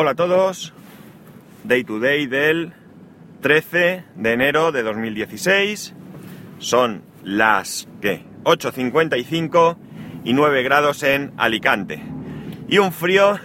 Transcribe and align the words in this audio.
Hola 0.00 0.12
a 0.12 0.14
todos, 0.14 0.72
Day 1.64 1.82
to 1.82 1.98
Day 1.98 2.28
del 2.28 2.72
13 3.40 4.04
de 4.14 4.32
enero 4.32 4.70
de 4.70 4.84
2016. 4.84 5.92
Son 6.60 7.02
las 7.24 7.88
¿qué? 8.00 8.24
8.55 8.44 9.76
y 10.22 10.34
9 10.34 10.62
grados 10.62 11.02
en 11.02 11.32
Alicante. 11.36 12.00
Y 12.68 12.78
un 12.78 12.92
frío 12.92 13.40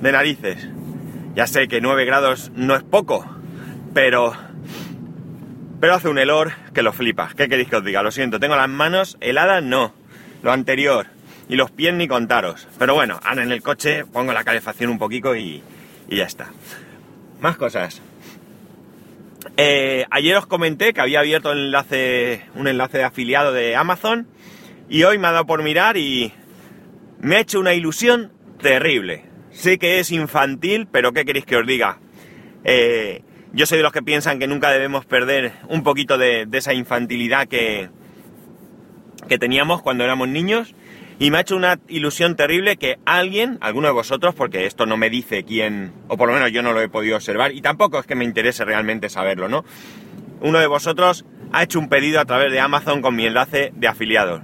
de 0.00 0.12
narices. 0.12 0.68
Ya 1.34 1.48
sé 1.48 1.66
que 1.66 1.80
9 1.80 2.04
grados 2.04 2.52
no 2.54 2.76
es 2.76 2.84
poco, 2.84 3.26
pero 3.92 4.34
pero 5.80 5.94
hace 5.96 6.08
un 6.08 6.18
helor 6.18 6.52
que 6.72 6.84
lo 6.84 6.92
flipa. 6.92 7.30
¿Qué 7.36 7.48
queréis 7.48 7.68
que 7.68 7.74
os 7.74 7.84
diga? 7.84 8.04
Lo 8.04 8.12
siento, 8.12 8.38
tengo 8.38 8.54
las 8.54 8.68
manos 8.68 9.16
heladas, 9.20 9.64
no. 9.64 9.92
Lo 10.44 10.52
anterior. 10.52 11.17
Y 11.48 11.56
los 11.56 11.70
pies 11.70 11.94
ni 11.94 12.08
contaros. 12.08 12.68
Pero 12.78 12.94
bueno, 12.94 13.18
ahora 13.24 13.42
en 13.42 13.52
el 13.52 13.62
coche 13.62 14.04
pongo 14.04 14.32
la 14.32 14.44
calefacción 14.44 14.90
un 14.90 14.98
poquito 14.98 15.34
y, 15.34 15.62
y 16.08 16.16
ya 16.16 16.24
está. 16.24 16.50
Más 17.40 17.56
cosas. 17.56 18.02
Eh, 19.56 20.04
ayer 20.10 20.36
os 20.36 20.46
comenté 20.46 20.92
que 20.92 21.00
había 21.00 21.20
abierto 21.20 21.50
un 21.50 21.58
enlace, 21.58 22.44
un 22.54 22.68
enlace 22.68 22.98
de 22.98 23.04
afiliado 23.04 23.52
de 23.52 23.76
Amazon 23.76 24.28
y 24.88 25.02
hoy 25.04 25.18
me 25.18 25.28
ha 25.28 25.32
dado 25.32 25.46
por 25.46 25.62
mirar 25.62 25.96
y 25.96 26.32
me 27.20 27.36
ha 27.36 27.40
hecho 27.40 27.60
una 27.60 27.74
ilusión 27.74 28.32
terrible. 28.60 29.24
Sé 29.50 29.78
que 29.78 29.98
es 29.98 30.12
infantil, 30.12 30.86
pero 30.90 31.12
¿qué 31.12 31.24
queréis 31.24 31.44
que 31.44 31.56
os 31.56 31.66
diga? 31.66 31.98
Eh, 32.64 33.22
yo 33.52 33.66
soy 33.66 33.78
de 33.78 33.82
los 33.82 33.92
que 33.92 34.02
piensan 34.02 34.38
que 34.38 34.46
nunca 34.46 34.70
debemos 34.70 35.06
perder 35.06 35.52
un 35.68 35.82
poquito 35.82 36.18
de, 36.18 36.46
esa 36.52 36.74
infantilidad 36.74 37.48
que, 37.48 37.88
que 39.28 39.38
teníamos 39.38 39.82
cuando 39.82 40.04
éramos 40.04 40.28
niños. 40.28 40.74
Y 41.20 41.30
me 41.30 41.38
ha 41.38 41.40
hecho 41.40 41.56
una 41.56 41.80
ilusión 41.88 42.36
terrible 42.36 42.76
que 42.76 42.98
alguien, 43.04 43.58
alguno 43.60 43.88
de 43.88 43.92
vosotros, 43.92 44.34
porque 44.36 44.66
esto 44.66 44.86
no 44.86 44.96
me 44.96 45.10
dice 45.10 45.42
quién, 45.42 45.92
o 46.06 46.16
por 46.16 46.28
lo 46.28 46.34
menos 46.34 46.52
yo 46.52 46.62
no 46.62 46.72
lo 46.72 46.80
he 46.80 46.88
podido 46.88 47.16
observar, 47.16 47.52
y 47.52 47.60
tampoco 47.60 47.98
es 47.98 48.06
que 48.06 48.14
me 48.14 48.24
interese 48.24 48.64
realmente 48.64 49.08
saberlo, 49.08 49.48
¿no? 49.48 49.64
Uno 50.40 50.60
de 50.60 50.68
vosotros 50.68 51.24
ha 51.52 51.64
hecho 51.64 51.80
un 51.80 51.88
pedido 51.88 52.20
a 52.20 52.24
través 52.24 52.52
de 52.52 52.60
Amazon 52.60 53.02
con 53.02 53.16
mi 53.16 53.26
enlace 53.26 53.72
de 53.74 53.88
afiliados. 53.88 54.42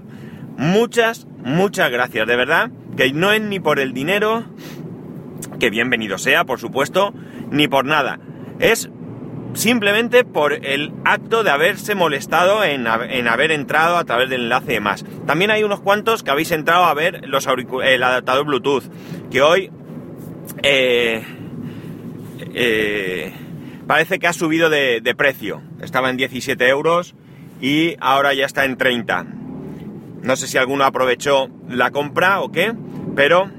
Muchas, 0.57 1.27
muchas 1.45 1.91
gracias, 1.91 2.27
de 2.27 2.37
verdad, 2.37 2.71
que 2.97 3.13
no 3.13 3.33
es 3.33 3.41
ni 3.41 3.61
por 3.61 3.79
el 3.79 3.93
dinero, 3.93 4.45
que 5.61 5.71
bienvenido 5.71 6.19
sea, 6.19 6.45
por 6.45 6.59
supuesto, 6.59 7.15
ni 7.51 7.69
por 7.69 7.85
nada. 7.85 8.19
Es 8.59 8.91
simplemente 9.55 10.25
por 10.25 10.53
el 10.53 10.93
acto 11.05 11.43
de 11.45 11.51
haberse 11.51 11.95
molestado 11.95 12.65
en, 12.65 12.87
haber 12.87 13.53
entrado 13.53 13.97
a 13.97 14.05
través 14.05 14.29
del 14.29 14.43
enlace 14.43 14.73
de 14.73 14.81
más. 14.81 15.05
También 15.27 15.51
hay 15.51 15.63
unos 15.63 15.81
cuantos 15.81 16.23
que 16.23 16.31
habéis 16.31 16.51
entrado 16.51 16.85
a 16.85 16.95
ver 16.95 17.27
los 17.27 17.47
el 17.85 18.03
adaptador 18.03 18.45
Bluetooth, 18.45 18.85
que 19.31 19.43
hoy 19.43 19.71
eh, 20.63 21.25
eh, 22.55 23.33
parece 23.87 24.19
que 24.19 24.27
ha 24.27 24.33
subido 24.33 24.71
de, 24.71 25.01
de, 25.01 25.15
precio. 25.15 25.63
Estaba 25.81 26.11
en 26.11 26.17
17 26.17 26.69
euros 26.69 27.15
y 27.61 27.97
ahora 28.01 28.35
ya 28.35 28.47
está 28.47 28.65
en 28.65 28.77
30. 28.77 29.27
No 30.23 30.37
sé 30.37 30.47
si 30.47 30.59
alguno 30.59 30.85
aprovechó 30.85 31.49
la 31.69 31.91
compra 31.91 32.41
o 32.41 32.51
qué, 32.51 32.73
pero 33.15 33.51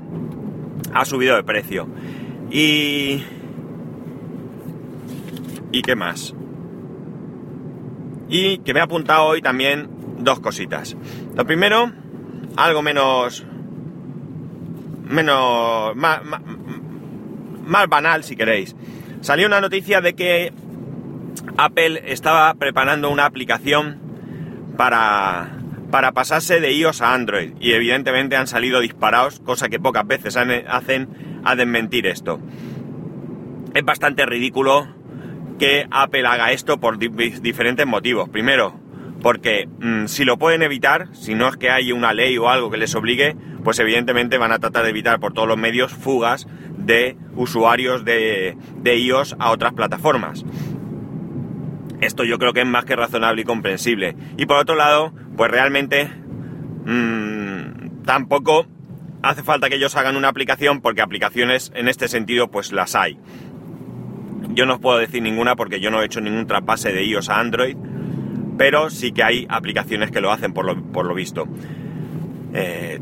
ha 0.94 1.06
subido 1.06 1.36
de 1.36 1.44
precio. 1.44 1.88
Y 2.52 3.24
¿Y 5.76 5.82
qué 5.82 5.94
más? 5.94 6.34
Y 8.30 8.60
que 8.60 8.74
me 8.74 8.80
he 8.80 8.84
apuntado 8.84 9.26
hoy 9.26 9.42
también 9.42 9.90
dos 10.20 10.40
cositas. 10.40 10.96
Lo 11.36 11.46
primero, 11.46 11.92
algo 12.56 12.82
menos... 12.82 13.46
menos... 15.04 15.94
más, 15.98 16.22
más, 17.66 17.90
banal 17.90 18.24
si 18.24 18.38
queréis. 18.38 18.74
Salió 19.20 19.48
una 19.48 19.60
noticia 19.60 20.00
de 20.00 20.16
que 20.16 20.54
Apple 21.58 22.04
estaba 22.06 22.54
preparando 22.54 23.10
una 23.10 23.26
aplicación 23.26 24.00
para, 24.78 25.58
para 25.92 26.14
pasarse 26.14 26.62
de 26.62 26.72
iOS 26.72 27.02
a 27.02 27.14
Android. 27.14 27.52
Y 27.60 27.74
evidentemente 27.74 28.38
han 28.38 28.48
salido 28.48 28.80
disparados, 28.80 29.42
cosa 29.42 29.68
que 29.68 29.78
pocas 29.78 30.08
veces 30.08 30.38
hacen 30.38 31.42
a 31.44 31.54
desmentir 31.58 32.08
esto. 32.08 32.40
Es 33.74 33.84
bastante 33.84 34.26
ridículo 34.26 34.95
que 35.58 35.88
Apple 35.92 36.28
haga 36.28 36.52
esto 36.52 36.80
por 36.80 36.98
diferentes 36.98 37.86
motivos. 37.86 38.30
Primero, 38.30 38.80
porque 39.22 39.68
mm, 39.80 40.06
si 40.06 40.26
lo 40.26 40.38
pueden 40.38 40.62
evitar, 40.62 41.08
si 41.16 41.34
no 41.34 41.48
es 41.48 41.58
que 41.58 41.72
hay 41.72 41.92
una 41.92 42.14
ley 42.14 42.38
o 42.38 42.50
algo 42.50 42.70
que 42.70 42.78
les 42.78 42.94
obligue, 42.96 43.36
pues 43.64 43.80
evidentemente 43.80 44.38
van 44.38 44.52
a 44.52 44.60
tratar 44.60 44.84
de 44.84 44.92
evitar 44.92 45.20
por 45.20 45.34
todos 45.34 45.48
los 45.48 45.58
medios 45.58 45.92
fugas 45.92 46.48
de 46.78 47.18
usuarios 47.36 48.06
de, 48.06 48.56
iOS 48.84 49.36
a 49.40 49.52
otras 49.52 49.74
plataformas. 49.74 50.46
Esto 52.02 52.24
yo 52.24 52.38
creo 52.38 52.54
que 52.54 52.62
es 52.62 52.68
más 52.68 52.86
que 52.86 52.96
razonable 52.96 53.42
y 53.42 53.46
comprensible. 53.46 54.16
Y 54.38 54.46
por 54.46 54.58
otro 54.58 54.76
lado, 54.76 55.12
pues 55.36 55.50
realmente 55.50 56.08
mmm, 56.86 58.04
tampoco 58.06 58.68
hace 59.24 59.42
falta 59.42 59.70
que 59.70 59.78
ellos 59.78 59.96
hagan 59.96 60.18
una 60.18 60.28
aplicación 60.28 60.82
porque 60.82 61.02
aplicaciones 61.02 61.72
en 61.74 61.88
este 61.88 62.08
sentido 62.08 62.52
pues 62.52 62.72
las 62.72 62.96
hay. 62.96 63.18
Yo 64.56 64.66
no 64.66 64.76
os 64.76 64.80
puedo 64.80 64.98
decir 64.98 65.22
ninguna 65.22 65.56
porque 65.56 65.82
yo 65.82 65.92
no 65.92 66.02
he 66.02 66.06
hecho 66.06 66.22
ningún 66.22 66.48
traspase 66.48 66.94
de 66.94 67.04
iOS 67.04 67.30
a 67.30 67.40
Android, 67.40 67.76
pero 68.58 68.90
sí 68.90 69.12
que 69.12 69.22
hay 69.22 69.46
aplicaciones 69.50 70.12
que 70.12 70.22
lo 70.22 70.32
hacen 70.32 70.54
por 70.54 70.66
lo, 70.66 71.14
visto. 71.14 71.46
Eh, 72.54 73.00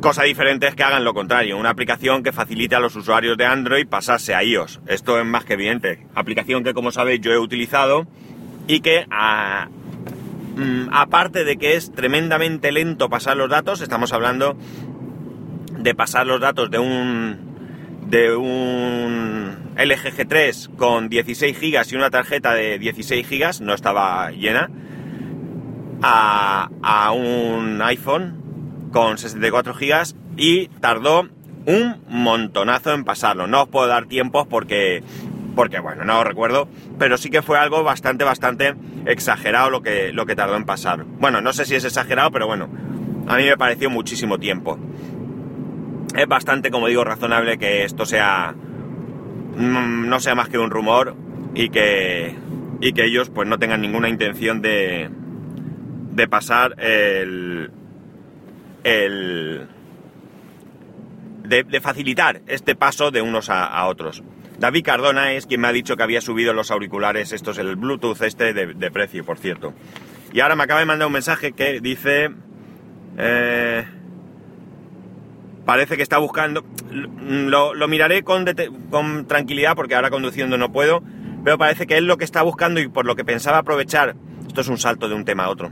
cosa 0.00 0.22
diferente 0.22 0.68
es 0.68 0.76
que 0.76 0.84
hagan 0.84 1.02
lo 1.02 1.12
contrario, 1.12 1.58
una 1.58 1.70
aplicación 1.70 2.22
que 2.22 2.30
facilite 2.30 2.76
a 2.76 2.80
los 2.80 2.94
usuarios 2.94 3.36
de 3.36 3.44
Android 3.44 3.88
pasarse 3.88 4.36
a 4.36 4.44
iOS. 4.44 4.80
Esto 4.86 5.18
es 5.18 5.26
más 5.26 5.44
que 5.44 5.54
evidente. 5.54 6.06
Aplicación 6.14 6.62
que 6.62 6.74
como 6.74 6.92
sabéis 6.92 7.20
yo 7.20 7.32
he 7.32 7.38
utilizado 7.38 8.06
y 8.68 8.78
que 8.78 9.04
mm, 10.56 10.90
aparte 10.92 11.44
de 11.44 11.56
que 11.56 11.74
es 11.74 11.92
tremendamente 11.92 12.70
lento 12.70 13.08
pasar 13.08 13.36
los 13.36 13.50
datos, 13.50 13.80
estamos 13.80 14.12
hablando 14.12 14.56
de 15.76 15.94
pasar 15.94 16.24
los 16.26 16.40
datos 16.40 16.70
de 16.70 16.78
un 16.78 17.54
de 18.06 18.36
un 18.36 19.63
LG 19.76 20.16
G3 20.16 20.76
con 20.76 21.08
16 21.08 21.58
GB 21.58 21.92
y 21.92 21.96
una 21.96 22.10
tarjeta 22.10 22.54
de 22.54 22.78
16 22.78 23.28
GB, 23.28 23.60
no 23.62 23.74
estaba 23.74 24.30
llena, 24.30 24.70
a, 26.02 27.12
un 27.12 27.80
iPhone 27.82 28.90
con 28.92 29.18
64 29.18 29.74
GB 29.74 30.14
y 30.36 30.68
tardó 30.68 31.28
un 31.66 31.96
montonazo 32.08 32.92
en 32.92 33.04
pasarlo. 33.04 33.46
No 33.46 33.62
os 33.62 33.68
puedo 33.68 33.86
dar 33.86 34.06
tiempos 34.06 34.46
porque, 34.46 35.02
porque 35.56 35.80
bueno, 35.80 36.04
no 36.04 36.20
os 36.20 36.26
recuerdo, 36.26 36.68
pero 36.98 37.16
sí 37.16 37.30
que 37.30 37.42
fue 37.42 37.58
algo 37.58 37.82
bastante, 37.82 38.24
bastante 38.24 38.74
exagerado 39.06 39.70
lo 39.70 39.82
que, 39.82 40.12
lo 40.12 40.26
que 40.26 40.36
tardó 40.36 40.56
en 40.56 40.64
pasar. 40.64 41.04
Bueno, 41.04 41.40
no 41.40 41.52
sé 41.52 41.64
si 41.64 41.74
es 41.74 41.84
exagerado, 41.84 42.30
pero 42.30 42.46
bueno, 42.46 42.68
a 43.26 43.36
mí 43.36 43.44
me 43.44 43.56
pareció 43.56 43.90
muchísimo 43.90 44.38
tiempo. 44.38 44.78
Es 46.16 46.28
bastante, 46.28 46.70
como 46.70 46.86
digo, 46.86 47.02
razonable 47.02 47.58
que 47.58 47.84
esto 47.84 48.06
sea 48.06 48.54
no 49.56 50.20
sea 50.20 50.34
más 50.34 50.48
que 50.48 50.58
un 50.58 50.70
rumor 50.70 51.14
y 51.54 51.70
que, 51.70 52.34
y 52.80 52.92
que 52.92 53.04
ellos 53.04 53.30
pues 53.30 53.48
no 53.48 53.58
tengan 53.58 53.80
ninguna 53.80 54.08
intención 54.08 54.60
de, 54.60 55.08
de 56.12 56.28
pasar 56.28 56.74
el, 56.78 57.70
el 58.82 59.66
de, 61.44 61.80
facilitar 61.80 62.42
este 62.46 62.74
paso 62.74 63.10
de 63.10 63.22
unos 63.22 63.50
a, 63.50 63.86
otros. 63.86 64.22
David 64.58 64.84
Cardona 64.84 65.32
es 65.32 65.46
quien 65.46 65.60
me 65.60 65.68
ha 65.68 65.72
dicho 65.72 65.96
que 65.96 66.02
había 66.02 66.20
subido 66.20 66.52
los 66.52 66.70
auriculares, 66.70 67.32
estos, 67.32 67.58
el 67.58 67.76
Bluetooth 67.76 68.22
este 68.22 68.54
de, 68.54 68.90
precio, 68.90 69.24
por 69.24 69.38
cierto. 69.38 69.74
Y 70.32 70.40
ahora 70.40 70.56
me 70.56 70.64
acaba 70.64 70.80
de 70.80 70.86
mandar 70.86 71.06
un 71.06 71.12
mensaje 71.12 71.52
que 71.52 71.80
dice... 71.80 72.30
Eh, 73.16 73.84
parece 75.64 75.96
que 75.96 76.02
está 76.02 76.18
buscando, 76.18 76.64
lo, 76.90 77.88
miraré 77.88 78.22
con, 78.22 78.44
tranquilidad 79.26 79.74
porque 79.74 79.94
ahora 79.94 80.10
conduciendo 80.10 80.58
no 80.58 80.72
puedo, 80.72 81.02
pero 81.44 81.58
parece 81.58 81.86
que 81.86 81.96
es 81.96 82.02
lo 82.02 82.16
que 82.16 82.24
está 82.24 82.42
buscando 82.42 82.80
y 82.80 82.88
por 82.88 83.06
lo 83.06 83.16
que 83.16 83.24
pensaba 83.24 83.58
aprovechar, 83.58 84.14
esto 84.46 84.60
es 84.60 84.68
un 84.68 84.78
salto 84.78 85.08
de 85.08 85.14
un 85.14 85.24
tema 85.24 85.44
a 85.44 85.50
otro, 85.50 85.70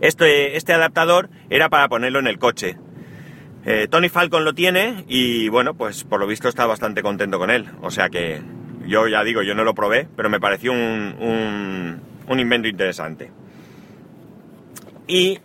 este, 0.00 0.56
este 0.56 0.72
adaptador 0.72 1.30
era 1.50 1.68
para 1.68 1.88
ponerlo 1.88 2.18
en 2.18 2.26
el 2.26 2.38
coche. 2.38 2.76
Eh, 3.64 3.88
Tony 3.90 4.08
Falcon 4.08 4.44
lo 4.44 4.54
tiene 4.54 5.04
y 5.08 5.48
bueno, 5.48 5.74
pues 5.74 6.04
por 6.04 6.20
lo 6.20 6.26
visto 6.28 6.48
está 6.48 6.66
bastante 6.66 7.02
contento 7.02 7.38
con 7.38 7.50
él, 7.50 7.66
o 7.82 7.90
sea 7.90 8.08
que 8.08 8.40
yo 8.86 9.08
ya 9.08 9.24
digo, 9.24 9.42
yo 9.42 9.56
no 9.56 9.64
lo 9.64 9.74
probé, 9.74 10.06
pero 10.16 10.30
me 10.30 10.38
pareció 10.38 10.72
un, 10.72 12.00
un 12.28 12.40
invento 12.40 12.68
interesante. 12.68 13.30
Y 15.08 15.40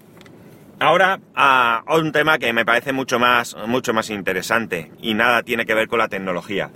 Ahora 0.82 1.20
a 1.36 1.84
un 1.96 2.12
tema 2.12 2.40
que 2.40 2.54
me 2.54 2.66
parece 2.66 2.92
mucho 2.92 3.20
más, 3.20 3.56
mucho 3.68 3.94
más 3.94 4.10
interesante 4.10 4.92
y 5.00 5.14
nada 5.14 5.44
tiene 5.44 5.68
que 5.68 5.76
ver 5.76 5.88
con 5.88 6.00
la 6.00 6.08
tecnología. 6.08 6.72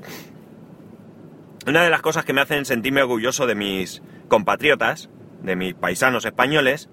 Una 1.66 1.84
de 1.84 1.90
las 1.90 2.04
cosas 2.04 2.24
que 2.24 2.32
me 2.32 2.42
hacen 2.42 2.66
sentirme 2.66 3.02
orgulloso 3.02 3.48
de 3.48 3.56
mis 3.56 4.04
compatriotas, 4.28 5.10
de 5.42 5.56
mis 5.56 5.74
paisanos 5.74 6.24
españoles, 6.24 6.88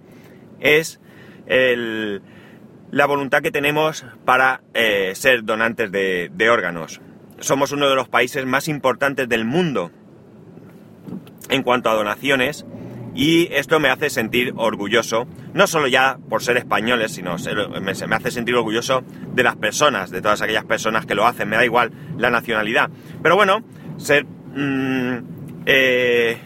es 0.58 1.00
la 1.46 3.06
voluntad 3.06 3.42
que 3.42 3.50
tenemos 3.50 4.06
para 4.24 4.62
eh, 4.72 5.12
ser 5.14 5.44
donantes 5.44 5.92
de, 5.92 6.48
órganos. 6.50 7.02
somos 7.40 7.72
uno 7.72 7.90
de 7.90 7.94
los 7.94 8.08
países 8.08 8.46
más 8.46 8.68
importantes 8.68 9.28
del 9.28 9.44
mundo 9.44 9.90
en 11.50 11.62
cuanto 11.62 11.90
a 11.90 11.94
donaciones 11.94 12.64
y 13.14 13.48
esto 13.52 13.78
me 13.78 13.88
hace 13.88 14.08
sentir 14.08 14.54
orgulloso, 14.56 15.26
no 15.52 15.66
solo 15.66 15.86
ya 15.86 16.18
por 16.28 16.42
ser 16.42 16.56
españoles, 16.56 17.12
sino 17.12 17.36
me, 17.80 17.92
hace 17.92 18.30
sentir 18.30 18.54
orgulloso 18.54 19.02
de 19.34 19.42
las 19.42 19.56
personas, 19.56 20.10
de 20.10 20.22
todas 20.22 20.40
aquellas 20.40 20.64
personas 20.64 21.04
que 21.04 21.14
lo 21.14 21.26
hacen, 21.26 21.48
me 21.48 21.56
da 21.56 21.64
igual 21.64 21.92
la 22.16 22.30
nacionalidad. 22.30 22.90
Pero 23.22 23.36
bueno, 23.36 23.62
ser 23.98 24.24
mm, 24.24 25.18
eh, 25.66 26.38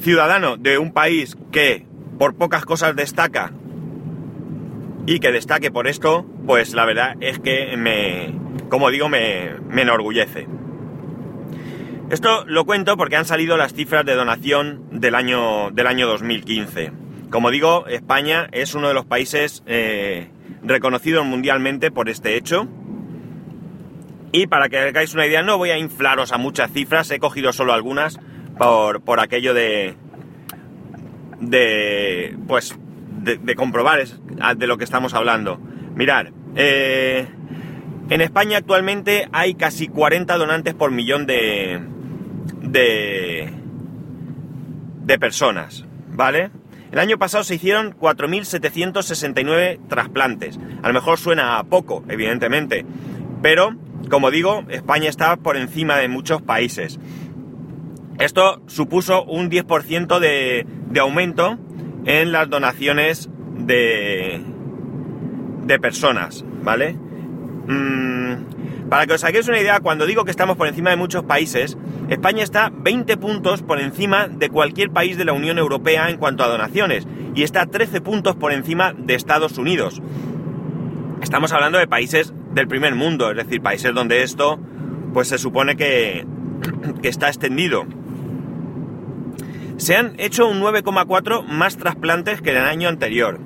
ciudadano 0.00 0.56
de 0.56 0.78
un 0.78 0.92
país 0.92 1.36
que 1.50 1.86
por 2.18 2.34
pocas 2.34 2.66
cosas 2.66 2.94
destaca 2.94 3.52
y 5.06 5.18
que 5.18 5.32
destaque 5.32 5.70
por 5.70 5.88
esto, 5.88 6.26
pues 6.46 6.74
la 6.74 6.84
verdad 6.84 7.16
es 7.20 7.38
que 7.38 7.74
me, 7.78 8.34
como 8.68 8.90
digo, 8.90 9.08
me, 9.08 9.54
me 9.68 9.82
enorgullece. 9.82 10.46
Esto 12.10 12.44
lo 12.44 12.64
cuento 12.64 12.96
porque 12.96 13.14
han 13.14 13.24
salido 13.24 13.56
las 13.56 13.72
cifras 13.72 14.04
de 14.04 14.16
donación 14.16 15.00
del 15.00 15.14
año, 15.14 15.70
del 15.70 15.86
año 15.86 16.08
2015. 16.08 16.90
Como 17.30 17.52
digo, 17.52 17.86
España 17.86 18.48
es 18.50 18.74
uno 18.74 18.88
de 18.88 18.94
los 18.94 19.04
países 19.04 19.62
eh, 19.66 20.28
reconocidos 20.64 21.24
mundialmente 21.24 21.92
por 21.92 22.08
este 22.08 22.36
hecho. 22.36 22.66
Y 24.32 24.48
para 24.48 24.68
que 24.68 24.78
hagáis 24.78 25.14
una 25.14 25.24
idea, 25.24 25.42
no 25.42 25.56
voy 25.56 25.70
a 25.70 25.78
inflaros 25.78 26.32
a 26.32 26.36
muchas 26.36 26.72
cifras, 26.72 27.08
he 27.12 27.20
cogido 27.20 27.52
solo 27.52 27.72
algunas 27.72 28.18
por, 28.58 29.02
por 29.02 29.20
aquello 29.20 29.54
de. 29.54 29.94
de. 31.38 32.36
pues. 32.48 32.76
de, 33.20 33.54
comprobar 33.54 34.04
de 34.04 34.66
lo 34.66 34.78
que 34.78 34.84
estamos 34.84 35.14
hablando. 35.14 35.60
Mirad, 35.94 36.26
eh, 36.56 37.28
en 38.08 38.20
España 38.20 38.58
actualmente 38.58 39.28
hay 39.30 39.54
casi 39.54 39.86
40 39.86 40.36
donantes 40.38 40.74
por 40.74 40.90
millón 40.90 41.26
de, 41.26 41.80
de, 42.70 43.50
de 45.04 45.18
personas, 45.18 45.84
¿vale? 46.10 46.50
El 46.92 46.98
año 46.98 47.18
pasado 47.18 47.44
se 47.44 47.54
hicieron 47.54 47.96
4.769 47.96 49.78
trasplantes. 49.88 50.58
A 50.82 50.88
lo 50.88 50.94
mejor 50.94 51.18
suena 51.18 51.58
a 51.58 51.64
poco, 51.64 52.04
evidentemente, 52.08 52.84
pero, 53.42 53.76
como 54.10 54.30
digo, 54.30 54.64
España 54.68 55.08
está 55.08 55.36
por 55.36 55.56
encima 55.56 55.96
de 55.98 56.08
muchos 56.08 56.42
países. 56.42 56.98
Esto 58.18 58.60
supuso 58.66 59.24
un 59.24 59.50
10% 59.50 60.18
de, 60.18 60.66
de 60.90 61.00
aumento 61.00 61.58
en 62.04 62.32
las 62.32 62.50
donaciones 62.50 63.30
de, 63.56 64.42
de 65.64 65.78
personas, 65.78 66.44
¿vale? 66.62 66.94
Mm, 67.66 68.88
para 68.90 69.06
que 69.06 69.14
os 69.14 69.24
hagáis 69.24 69.46
una 69.48 69.60
idea, 69.60 69.80
cuando 69.80 70.04
digo 70.06 70.24
que 70.24 70.32
estamos 70.32 70.56
por 70.56 70.66
encima 70.66 70.90
de 70.90 70.96
muchos 70.96 71.22
países, 71.24 71.78
España 72.10 72.42
está 72.42 72.72
20 72.74 73.16
puntos 73.18 73.62
por 73.62 73.80
encima 73.80 74.26
de 74.26 74.50
cualquier 74.50 74.90
país 74.90 75.16
de 75.16 75.24
la 75.24 75.32
Unión 75.32 75.58
Europea 75.58 76.10
en 76.10 76.16
cuanto 76.16 76.42
a 76.42 76.48
donaciones 76.48 77.06
y 77.36 77.44
está 77.44 77.66
13 77.66 78.00
puntos 78.00 78.34
por 78.34 78.52
encima 78.52 78.92
de 78.92 79.14
Estados 79.14 79.58
Unidos. 79.58 80.02
Estamos 81.22 81.52
hablando 81.52 81.78
de 81.78 81.86
países 81.86 82.34
del 82.52 82.66
primer 82.66 82.96
mundo, 82.96 83.30
es 83.30 83.36
decir, 83.36 83.62
países 83.62 83.94
donde 83.94 84.24
esto 84.24 84.58
pues 85.14 85.28
se 85.28 85.38
supone 85.38 85.76
que, 85.76 86.26
que 87.00 87.08
está 87.08 87.28
extendido. 87.28 87.86
Se 89.76 89.94
han 89.94 90.18
hecho 90.18 90.48
un 90.48 90.60
9,4 90.60 91.46
más 91.46 91.76
trasplantes 91.76 92.42
que 92.42 92.50
en 92.50 92.56
el 92.56 92.64
año 92.64 92.88
anterior. 92.88 93.38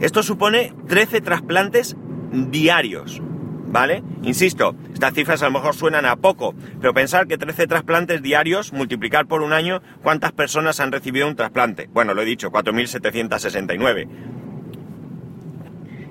Esto 0.00 0.24
supone 0.24 0.72
13 0.88 1.20
trasplantes 1.20 1.96
diarios. 2.32 3.22
¿Vale? 3.68 4.02
Insisto, 4.22 4.74
estas 4.94 5.12
cifras 5.14 5.42
a 5.42 5.46
lo 5.46 5.52
mejor 5.52 5.74
suenan 5.74 6.06
a 6.06 6.16
poco, 6.16 6.54
pero 6.80 6.94
pensar 6.94 7.26
que 7.26 7.36
13 7.36 7.66
trasplantes 7.66 8.22
diarios, 8.22 8.72
multiplicar 8.72 9.26
por 9.26 9.42
un 9.42 9.52
año, 9.52 9.82
¿cuántas 10.02 10.32
personas 10.32 10.80
han 10.80 10.92
recibido 10.92 11.26
un 11.26 11.36
trasplante? 11.36 11.88
Bueno, 11.92 12.14
lo 12.14 12.22
he 12.22 12.24
dicho, 12.24 12.50
4.769. 12.50 14.08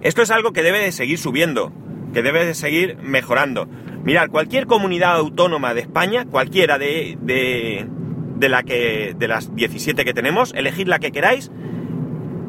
Esto 0.01 0.21
es 0.21 0.31
algo 0.31 0.53
que 0.53 0.61
debe 0.61 0.79
de 0.79 0.91
seguir 0.91 1.17
subiendo, 1.17 1.73
que 2.13 2.21
debe 2.21 2.45
de 2.45 2.53
seguir 2.53 2.97
mejorando. 3.01 3.67
Mirad, 4.03 4.29
cualquier 4.29 4.67
comunidad 4.67 5.15
autónoma 5.15 5.73
de 5.73 5.81
España, 5.81 6.25
cualquiera 6.25 6.77
de, 6.77 7.17
de, 7.21 7.87
de, 8.35 8.49
la 8.49 8.61
que, 8.61 9.15
de 9.17 9.27
las 9.27 9.55
17 9.55 10.05
que 10.05 10.13
tenemos, 10.13 10.53
elegid 10.53 10.87
la 10.87 10.99
que 10.99 11.11
queráis, 11.11 11.51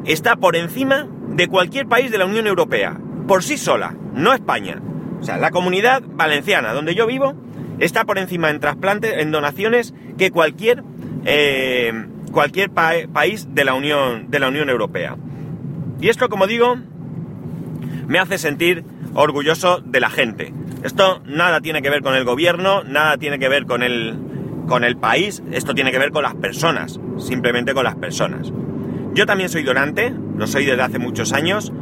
está 0.05 0.35
por 0.35 0.55
encima 0.55 1.07
de 1.29 1.47
cualquier 1.47 1.87
país 1.87 2.11
de 2.11 2.19
la 2.19 2.25
Unión 2.25 2.45
Europea, 2.45 2.99
por 3.27 3.43
sí 3.43 3.57
sola, 3.57 3.95
no 4.13 4.33
España. 4.33 4.79
O 5.19 5.23
sea, 5.23 5.37
la 5.37 5.51
comunidad 5.51 6.03
valenciana 6.05 6.73
donde 6.73 6.95
yo 6.95 7.07
vivo 7.07 7.33
está 7.79 8.05
por 8.05 8.17
encima 8.17 8.49
en 8.49 8.59
trasplantes, 8.59 9.13
en 9.17 9.31
donaciones, 9.31 9.93
que 10.17 10.31
cualquier, 10.31 10.83
eh, 11.25 11.91
cualquier 12.31 12.69
país 12.71 13.47
de 13.53 13.65
la, 13.65 13.73
Unión, 13.73 14.29
de 14.29 14.39
la 14.39 14.47
Unión 14.47 14.69
Europea. 14.69 15.15
Y 15.99 16.09
esto, 16.09 16.29
como 16.29 16.47
digo, 16.47 16.75
me 18.07 18.19
hace 18.19 18.37
sentir 18.37 18.83
orgulloso 19.13 19.81
de 19.83 19.99
la 19.99 20.09
gente. 20.09 20.53
Esto 20.83 21.21
nada 21.25 21.61
tiene 21.61 21.81
que 21.81 21.89
ver 21.89 22.01
con 22.01 22.15
el 22.15 22.23
gobierno, 22.23 22.83
nada 22.83 23.17
tiene 23.17 23.39
que 23.39 23.49
ver 23.49 23.65
con 23.65 23.83
el, 23.83 24.15
con 24.67 24.83
el 24.83 24.97
país, 24.97 25.41
esto 25.51 25.73
tiene 25.73 25.91
que 25.91 25.99
ver 25.99 26.11
con 26.11 26.23
las 26.23 26.35
personas, 26.35 26.99
simplemente 27.17 27.73
con 27.73 27.83
las 27.83 27.95
personas. 27.95 28.51
Yo 29.13 29.25
también 29.25 29.49
soy 29.49 29.63
donante, 29.63 30.13
lo 30.35 30.45
soy 30.45 30.65
desde 30.65 30.83
hace 30.83 30.99
muchos 30.99 31.33
años, 31.33 31.73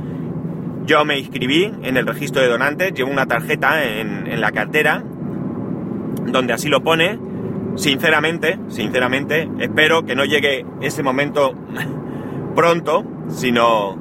yo 0.86 1.04
me 1.06 1.18
inscribí 1.18 1.72
en 1.84 1.98
el 1.98 2.06
registro 2.06 2.42
de 2.42 2.48
donantes, 2.48 2.94
llevo 2.94 3.12
una 3.12 3.26
tarjeta 3.26 3.84
en, 3.84 4.40
la 4.40 4.52
cartera 4.52 5.04
donde 6.28 6.54
así 6.54 6.70
lo 6.70 6.84
pone. 6.84 7.20
Sinceramente, 7.76 8.58
sinceramente, 8.70 9.50
espero 9.60 10.06
que 10.06 10.16
no 10.16 10.24
llegue 10.24 10.66
ese 10.82 11.04
momento 11.04 11.54
pronto, 12.56 13.04
sino 13.30 13.98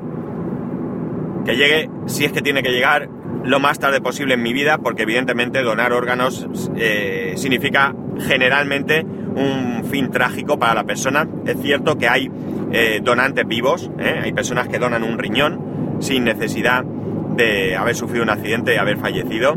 que 1.44 1.56
llegue, 1.56 1.90
si 2.06 2.24
es 2.24 2.32
que 2.32 2.40
tiene 2.40 2.62
que 2.62 2.70
llegar, 2.70 3.08
lo 3.44 3.60
más 3.60 3.78
tarde 3.78 4.00
posible 4.00 4.34
en 4.34 4.42
mi 4.42 4.52
vida, 4.52 4.78
porque 4.78 5.02
evidentemente 5.02 5.62
donar 5.62 5.92
órganos 5.92 6.48
eh, 6.76 7.34
significa 7.36 7.94
generalmente 8.20 9.04
un 9.04 9.84
fin 9.90 10.10
trágico 10.10 10.58
para 10.58 10.74
la 10.74 10.84
persona. 10.84 11.28
Es 11.44 11.60
cierto 11.60 11.98
que 11.98 12.08
hay 12.08 12.30
eh, 12.72 13.00
donantes 13.02 13.46
vivos, 13.46 13.90
¿eh? 13.98 14.20
hay 14.22 14.32
personas 14.32 14.68
que 14.68 14.78
donan 14.78 15.02
un 15.02 15.18
riñón, 15.18 15.63
sin 16.04 16.24
necesidad 16.24 16.84
de 16.84 17.76
haber 17.76 17.94
sufrido 17.96 18.22
un 18.24 18.30
accidente 18.30 18.74
y 18.74 18.76
haber 18.76 18.98
fallecido. 18.98 19.56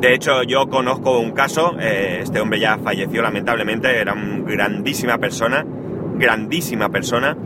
De 0.00 0.14
hecho, 0.14 0.44
yo 0.44 0.68
conozco 0.68 1.18
un 1.18 1.32
caso, 1.32 1.76
eh, 1.78 2.20
este 2.22 2.40
hombre 2.40 2.60
ya 2.60 2.78
falleció 2.78 3.20
lamentablemente, 3.20 4.00
era 4.00 4.14
una 4.14 4.44
grandísima 4.46 5.18
persona, 5.18 5.66
grandísima 6.14 6.88
persona, 6.88 7.36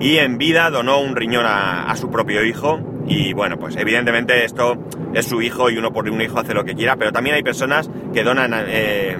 y 0.00 0.16
en 0.16 0.38
vida 0.38 0.70
donó 0.70 1.00
un 1.00 1.14
riñón 1.14 1.44
a, 1.46 1.94
su 1.96 2.10
propio 2.10 2.44
hijo. 2.44 2.80
Y 3.06 3.34
bueno, 3.34 3.58
pues 3.58 3.76
evidentemente 3.76 4.44
esto 4.44 4.78
es 5.12 5.26
su 5.26 5.42
hijo 5.42 5.70
y 5.70 5.76
uno 5.76 5.92
por 5.92 6.08
un 6.08 6.20
hijo 6.22 6.38
hace 6.40 6.54
lo 6.54 6.64
que 6.64 6.74
quiera, 6.74 6.96
pero 6.96 7.12
también 7.12 7.36
hay 7.36 7.42
personas 7.42 7.90
que 8.14 8.24
donan, 8.24 8.52
eh, 8.66 9.16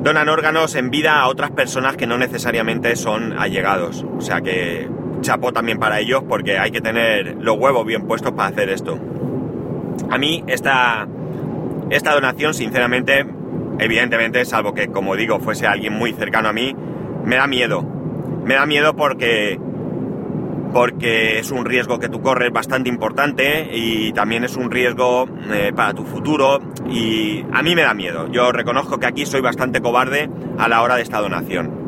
donan 0.00 0.28
órganos 0.28 0.74
en 0.76 0.90
vida 0.90 1.20
a 1.20 1.28
otras 1.28 1.50
personas 1.50 1.96
que 1.96 2.06
no 2.06 2.16
necesariamente 2.16 2.96
son 2.96 3.38
allegados. 3.38 4.04
O 4.16 4.20
sea 4.20 4.40
que 4.40 4.88
chapó 5.20 5.52
también 5.52 5.78
para 5.78 6.00
ellos 6.00 6.22
porque 6.28 6.58
hay 6.58 6.70
que 6.70 6.80
tener 6.80 7.36
los 7.40 7.56
huevos 7.58 7.86
bien 7.86 8.06
puestos 8.06 8.32
para 8.32 8.48
hacer 8.48 8.70
esto. 8.70 8.98
A 10.10 10.18
mí 10.18 10.44
esta, 10.46 11.06
esta 11.90 12.14
donación, 12.14 12.54
sinceramente, 12.54 13.26
evidentemente, 13.78 14.44
salvo 14.44 14.74
que, 14.74 14.88
como 14.88 15.16
digo, 15.16 15.40
fuese 15.40 15.66
alguien 15.66 15.94
muy 15.94 16.12
cercano 16.12 16.48
a 16.48 16.52
mí, 16.52 16.74
me 17.24 17.36
da 17.36 17.46
miedo. 17.46 17.82
Me 18.44 18.54
da 18.54 18.66
miedo 18.66 18.94
porque 18.94 19.58
porque 20.72 21.38
es 21.38 21.52
un 21.52 21.64
riesgo 21.64 21.98
que 21.98 22.10
tú 22.10 22.20
corres 22.20 22.52
bastante 22.52 22.90
importante 22.90 23.70
y 23.72 24.12
también 24.12 24.44
es 24.44 24.56
un 24.56 24.70
riesgo 24.70 25.26
eh, 25.50 25.72
para 25.74 25.94
tu 25.94 26.04
futuro 26.04 26.60
y 26.86 27.46
a 27.50 27.62
mí 27.62 27.74
me 27.74 27.80
da 27.80 27.94
miedo. 27.94 28.30
Yo 28.30 28.52
reconozco 28.52 28.98
que 28.98 29.06
aquí 29.06 29.24
soy 29.24 29.40
bastante 29.40 29.80
cobarde 29.80 30.28
a 30.58 30.68
la 30.68 30.82
hora 30.82 30.96
de 30.96 31.02
esta 31.02 31.18
donación. 31.20 31.86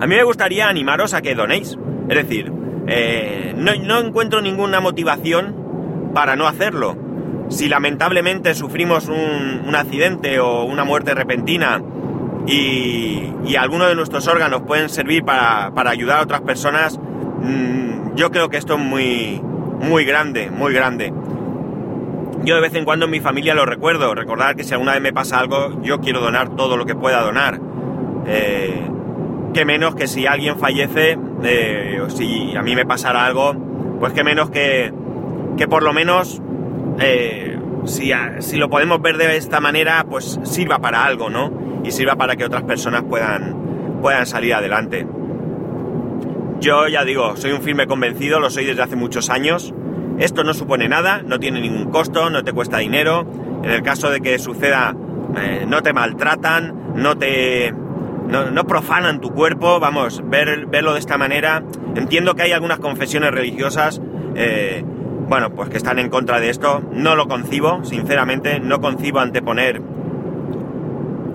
A 0.00 0.06
mí 0.08 0.16
me 0.16 0.24
gustaría 0.24 0.68
animaros 0.68 1.14
a 1.14 1.22
que 1.22 1.36
donéis, 1.36 1.78
es 2.10 2.16
decir, 2.16 2.52
eh, 2.88 3.54
no, 3.56 4.00
encuentro 4.00 4.40
ninguna 4.40 4.80
motivación 4.80 6.10
para 6.12 6.34
no 6.34 6.48
hacerlo. 6.48 6.96
Si 7.48 7.68
lamentablemente 7.68 8.52
sufrimos 8.54 9.08
un, 9.08 9.74
accidente 9.76 10.40
o 10.40 10.64
una 10.64 10.82
muerte 10.82 11.14
repentina 11.14 11.80
y, 12.48 13.32
y, 13.46 13.54
algunos 13.56 13.88
de 13.88 13.94
nuestros 13.94 14.26
órganos 14.26 14.62
pueden 14.62 14.88
servir 14.88 15.24
para, 15.24 15.70
ayudar 15.88 16.18
a 16.18 16.22
otras 16.22 16.40
personas, 16.40 16.98
mm, 16.98 18.16
yo 18.16 18.32
creo 18.32 18.48
que 18.48 18.56
esto 18.56 18.74
es 18.74 18.80
muy, 18.80 19.40
muy 19.80 20.04
grande, 20.04 20.50
muy 20.50 20.72
grande. 20.72 21.12
Yo 22.42 22.56
de 22.56 22.60
vez 22.60 22.74
en 22.74 22.84
cuando 22.84 23.04
en 23.04 23.12
mi 23.12 23.20
familia 23.20 23.54
lo 23.54 23.66
recuerdo, 23.66 24.16
recordar 24.16 24.56
que 24.56 24.64
si 24.64 24.72
alguna 24.72 24.94
vez 24.94 25.02
me 25.02 25.12
pasa 25.12 25.38
algo, 25.38 25.80
yo 25.82 26.00
quiero 26.00 26.20
donar 26.20 26.56
todo 26.56 26.76
lo 26.76 26.86
que 26.86 26.96
pueda 26.96 27.22
donar. 27.22 27.60
Eh, 28.26 28.82
que 29.54 29.64
menos 29.64 29.94
que 29.94 30.08
si 30.08 30.26
alguien 30.26 30.58
fallece, 30.58 31.18
si 32.08 32.56
a 32.56 32.62
mí 32.62 32.74
me 32.74 32.86
pasara 32.86 33.24
algo, 33.24 33.54
pues 33.98 34.12
que 34.12 34.24
menos 34.24 34.50
que, 34.50 34.92
que 35.56 35.68
por 35.68 35.82
lo 35.82 35.92
menos 35.92 36.40
eh, 36.98 37.58
si, 37.84 38.12
si, 38.40 38.56
lo 38.56 38.68
podemos 38.68 39.00
ver 39.00 39.16
de 39.16 39.36
esta 39.36 39.60
manera, 39.60 40.04
pues 40.08 40.38
sirva 40.44 40.78
para 40.78 41.04
algo, 41.04 41.30
¿no? 41.30 41.80
Y 41.84 41.90
sirva 41.92 42.16
para 42.16 42.36
que 42.36 42.44
otras 42.44 42.62
personas 42.64 43.04
puedan, 43.04 44.00
puedan 44.02 44.26
salir 44.26 44.54
adelante. 44.54 45.06
Yo 46.60 46.88
ya 46.88 47.04
digo, 47.04 47.36
soy 47.36 47.52
un 47.52 47.62
firme 47.62 47.86
convencido, 47.86 48.38
lo 48.38 48.50
soy 48.50 48.66
desde 48.66 48.82
hace 48.82 48.96
muchos 48.96 49.30
años. 49.30 49.72
Esto 50.18 50.44
no 50.44 50.52
supone 50.52 50.88
nada, 50.88 51.22
no 51.22 51.40
tiene 51.40 51.60
ningún 51.60 51.90
costo, 51.90 52.28
no 52.28 52.44
te 52.44 52.52
cuesta 52.52 52.78
dinero. 52.78 53.26
En 53.64 53.70
el 53.70 53.82
caso 53.82 54.10
de 54.10 54.20
que 54.20 54.38
suceda, 54.38 54.94
eh, 55.38 55.64
no 55.66 55.82
te 55.82 55.92
maltratan, 55.92 56.94
no 56.96 57.16
te... 57.16 57.74
No, 58.30 58.64
profanan 58.64 59.20
tu 59.20 59.30
cuerpo, 59.30 59.80
vamos, 59.80 60.22
ver, 60.24 60.66
verlo 60.66 60.92
de 60.92 61.00
esta 61.00 61.18
manera. 61.18 61.64
Entiendo 61.96 62.36
que 62.36 62.42
hay 62.42 62.52
algunas 62.52 62.78
confesiones 62.78 63.32
religiosas, 63.32 64.00
eh, 64.36 64.84
bueno, 65.28 65.50
pues 65.50 65.68
que 65.68 65.76
están 65.76 65.98
en 65.98 66.10
contra 66.10 66.38
de 66.38 66.48
esto. 66.48 66.80
No 66.92 67.16
lo 67.16 67.26
concibo, 67.26 67.84
sinceramente, 67.84 68.60
no 68.60 68.80
concibo 68.80 69.18
anteponer 69.18 69.82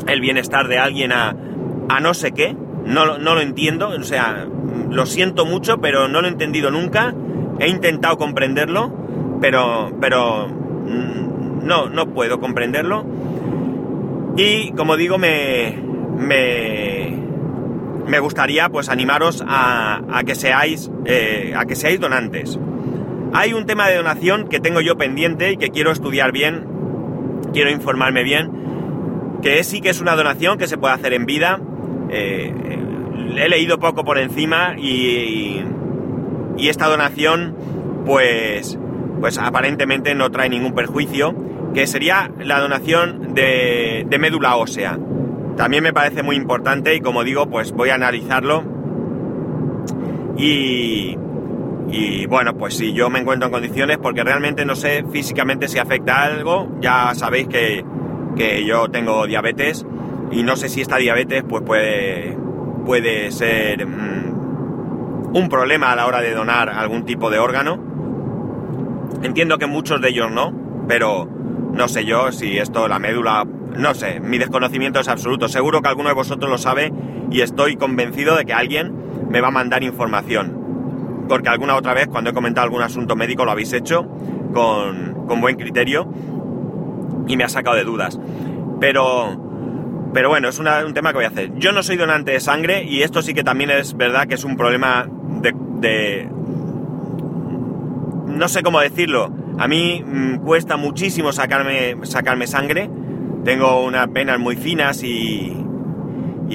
el 0.07 0.21
bienestar 0.21 0.69
de 0.69 0.77
alguien 0.77 1.11
a, 1.11 1.35
a 1.89 1.99
no 1.99 2.13
sé 2.13 2.31
qué. 2.31 2.55
No, 2.85 3.17
no 3.17 3.35
lo 3.35 3.41
entiendo, 3.41 3.89
o 3.89 4.03
sea, 4.03 4.47
lo 4.89 5.05
siento 5.05 5.45
mucho, 5.45 5.79
pero 5.79 6.07
no 6.07 6.21
lo 6.21 6.27
he 6.27 6.31
entendido 6.31 6.71
nunca. 6.71 7.13
He 7.59 7.67
intentado 7.67 8.17
comprenderlo, 8.17 9.37
pero, 9.41 9.91
pero 9.99 10.47
mm, 10.47 11.65
no, 11.65 11.89
no 11.89 12.07
puedo 12.13 12.39
comprenderlo. 12.39 13.05
Y 14.37 14.71
como 14.73 14.97
digo, 14.97 15.17
me, 15.17 15.84
me, 16.17 17.17
me 18.07 18.19
gustaría 18.19 18.69
pues 18.69 18.89
animaros 18.89 19.43
a, 19.47 20.01
a 20.11 20.23
que 20.23 20.35
seáis, 20.35 20.91
eh, 21.05 21.53
a 21.55 21.65
que 21.65 21.75
seáis 21.75 21.99
donantes. 21.99 22.59
Hay 23.33 23.53
un 23.53 23.65
tema 23.65 23.87
de 23.87 23.97
donación 23.97 24.47
que 24.47 24.59
tengo 24.59 24.81
yo 24.81 24.97
pendiente 24.97 25.51
y 25.51 25.57
que 25.57 25.69
quiero 25.69 25.91
estudiar 25.91 26.31
bien, 26.31 26.65
quiero 27.53 27.69
informarme 27.69 28.23
bien, 28.23 28.51
que 29.41 29.63
sí 29.63 29.81
que 29.81 29.89
es 29.89 30.01
una 30.01 30.15
donación 30.15 30.57
que 30.57 30.67
se 30.67 30.77
puede 30.77 30.93
hacer 30.93 31.13
en 31.13 31.25
vida. 31.25 31.59
Eh, 32.09 32.53
he 33.37 33.49
leído 33.49 33.79
poco 33.79 34.05
por 34.05 34.17
encima 34.17 34.75
y, 34.77 35.61
y, 36.57 36.69
esta 36.69 36.87
donación 36.87 37.55
pues, 38.05 38.77
pues 39.19 39.37
aparentemente 39.37 40.15
no 40.15 40.31
trae 40.31 40.47
ningún 40.49 40.73
perjuicio, 40.73 41.35
que 41.73 41.87
sería 41.87 42.31
la 42.39 42.59
donación 42.59 43.33
de, 43.33 44.05
de 44.07 44.19
médula 44.19 44.55
ósea. 44.55 44.97
También 45.55 45.83
me 45.83 45.93
parece 45.93 46.21
muy 46.21 46.35
importante 46.35 46.95
y 46.95 47.01
como 47.01 47.23
digo, 47.23 47.49
pues 47.49 47.71
voy 47.71 47.89
a 47.89 47.95
analizarlo. 47.95 48.63
Y, 50.37 51.17
y 51.89 52.25
bueno, 52.25 52.55
pues 52.57 52.75
si 52.75 52.93
yo 52.93 53.09
me 53.09 53.19
encuentro 53.19 53.47
en 53.47 53.53
condiciones, 53.53 53.97
porque 53.97 54.23
realmente 54.23 54.65
no 54.65 54.75
sé 54.75 55.05
físicamente 55.11 55.67
si 55.67 55.79
afecta 55.79 56.23
algo, 56.23 56.75
ya 56.81 57.13
sabéis 57.15 57.47
que, 57.47 57.85
que 58.35 58.65
yo 58.65 58.89
tengo 58.89 59.25
diabetes 59.27 59.85
y 60.31 60.43
no 60.43 60.55
sé 60.55 60.69
si 60.69 60.81
esta 60.81 60.97
diabetes 60.97 61.43
pues 61.47 61.63
puede, 61.63 62.37
puede 62.85 63.31
ser 63.31 63.87
mm, 63.87 65.35
un 65.35 65.49
problema 65.49 65.91
a 65.91 65.95
la 65.95 66.05
hora 66.05 66.21
de 66.21 66.33
donar 66.33 66.69
algún 66.69 67.05
tipo 67.05 67.29
de 67.29 67.39
órgano. 67.39 67.79
Entiendo 69.23 69.57
que 69.57 69.67
muchos 69.67 70.01
de 70.01 70.09
ellos 70.09 70.31
no, 70.31 70.53
pero 70.87 71.25
no 71.25 71.87
sé 71.87 72.05
yo 72.05 72.31
si 72.31 72.57
esto, 72.57 72.87
la 72.87 72.99
médula, 72.99 73.45
no 73.77 73.93
sé, 73.93 74.19
mi 74.19 74.37
desconocimiento 74.37 74.99
es 74.99 75.07
absoluto. 75.07 75.47
Seguro 75.47 75.81
que 75.81 75.89
alguno 75.89 76.09
de 76.09 76.15
vosotros 76.15 76.49
lo 76.49 76.57
sabe 76.57 76.91
y 77.31 77.41
estoy 77.41 77.75
convencido 77.75 78.35
de 78.35 78.45
que 78.45 78.53
alguien 78.53 78.93
me 79.29 79.41
va 79.41 79.49
a 79.49 79.51
mandar 79.51 79.83
información. 79.83 81.25
Porque 81.27 81.49
alguna 81.49 81.75
otra 81.75 81.93
vez, 81.93 82.07
cuando 82.07 82.29
he 82.29 82.33
comentado 82.33 82.65
algún 82.65 82.81
asunto 82.81 83.15
médico, 83.15 83.45
lo 83.45 83.51
habéis 83.51 83.73
hecho 83.73 84.03
con, 84.53 85.25
con 85.27 85.41
buen 85.41 85.55
criterio 85.55 86.07
y 87.27 87.35
me 87.35 87.43
ha 87.43 87.49
sacado 87.49 87.75
de 87.75 87.83
dudas. 87.83 88.19
Pero 88.79 89.45
pero 90.15 90.29
bueno, 90.29 90.47
es 90.47 90.57
un 90.59 90.93
tema 90.93 91.11
que 91.11 91.17
voy 91.17 91.25
a 91.25 91.27
hacer. 91.27 91.51
Yo 91.57 91.73
no 91.73 91.83
soy 91.83 91.97
donante 91.97 92.31
de 92.31 92.39
sangre 92.39 92.85
y 92.85 93.01
esto 93.01 93.21
sí 93.21 93.33
que 93.33 93.43
también 93.43 93.69
es 93.69 93.97
verdad 93.97 94.27
que 94.27 94.35
es 94.35 94.45
un 94.45 94.55
problema 94.55 95.09
de... 95.81 96.29
no 98.25 98.47
sé 98.47 98.63
cómo 98.63 98.79
decirlo. 98.79 99.29
A 99.57 99.67
mí 99.67 100.01
mm, 100.05 100.37
cuesta 100.37 100.77
muchísimo 100.77 101.33
sacarme, 101.33 101.97
sacarme 102.03 102.47
sangre. 102.47 102.89
Tengo 103.45 103.85
unas 103.85 104.11
venas 104.11 104.39
muy 104.39 104.55
finas 104.55 105.03
y, 105.03 105.55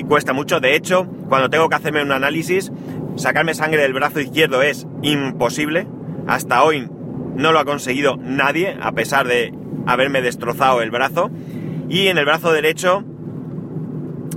cuesta 0.08 0.32
mucho. 0.32 0.58
De 0.58 0.74
hecho, 0.74 1.06
cuando 1.28 1.48
tengo 1.48 1.68
que 1.68 1.76
hacerme 1.76 2.02
un 2.02 2.10
análisis, 2.10 2.72
sacarme 3.14 3.54
sangre 3.54 3.82
del 3.82 3.92
brazo 3.92 4.18
izquierdo 4.18 4.60
es 4.60 4.88
imposible. 5.02 5.86
Hasta 6.26 6.64
hoy 6.64 6.88
no 7.36 7.52
lo 7.52 7.60
ha 7.60 7.64
conseguido 7.64 8.16
nadie, 8.16 8.76
a 8.82 8.90
pesar 8.90 9.28
de 9.28 9.54
haberme 9.86 10.20
destrozado 10.20 10.82
el 10.82 10.90
brazo. 10.90 11.30
Y 11.88 12.08
en 12.08 12.18
el 12.18 12.24
brazo 12.24 12.52
derecho 12.52 13.04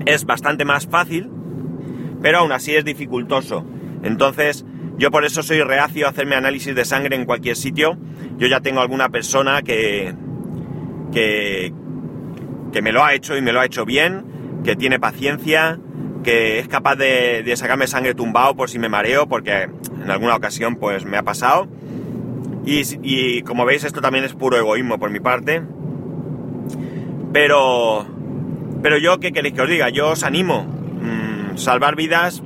es 0.05 0.25
bastante 0.25 0.63
más 0.63 0.85
fácil, 0.85 1.31
pero 2.21 2.37
aún 2.37 2.51
así 2.51 2.75
es 2.75 2.85
dificultoso. 2.85 3.65
Entonces, 4.03 4.63
yo 4.99 5.09
por 5.09 5.25
eso 5.25 5.41
soy 5.41 5.61
reacio 5.63 6.05
a 6.05 6.11
hacerme 6.11 6.35
análisis 6.35 6.75
de 6.75 6.85
sangre 6.85 7.15
en 7.15 7.25
cualquier 7.25 7.55
sitio. 7.55 7.97
Yo 8.37 8.45
ya 8.45 8.59
tengo 8.59 8.81
alguna 8.81 9.09
persona 9.09 9.63
que, 9.63 10.13
que, 11.11 11.73
que 12.73 12.81
me 12.81 12.91
lo 12.91 13.05
ha 13.05 13.13
hecho 13.13 13.37
y 13.37 13.41
me 13.41 13.53
lo 13.53 13.61
ha 13.61 13.65
hecho 13.65 13.85
bien, 13.85 14.61
que 14.65 14.75
tiene 14.75 14.99
paciencia, 14.99 15.79
que 16.23 16.59
es 16.59 16.67
capaz 16.67 16.95
de, 16.95 17.53
sacarme 17.55 17.87
sangre 17.87 18.15
tumbado 18.15 18.55
por 18.55 18.69
si 18.69 18.79
me 18.79 18.89
mareo, 18.89 19.27
porque 19.27 19.69
en 20.01 20.11
alguna 20.11 20.35
ocasión 20.35 20.75
pues 20.75 21.05
me 21.05 21.17
ha 21.17 21.23
pasado. 21.23 21.67
Y, 22.65 23.41
como 23.43 23.65
veis 23.65 23.83
esto 23.83 24.01
también 24.01 24.25
es 24.25 24.33
puro 24.33 24.57
egoísmo 24.57 24.97
por 24.97 25.09
mi 25.09 25.19
parte. 25.19 25.61
Pero 27.31 28.07
pero 28.81 28.97
yo, 28.97 29.19
¿qué 29.19 29.31
queréis 29.31 29.53
que 29.53 29.61
os 29.61 29.69
diga? 29.69 29.89
Yo 29.89 30.09
os 30.09 30.23
animo. 30.23 30.63
Mm, 30.63 31.57
salvar 31.57 31.95
vidas 31.95 32.43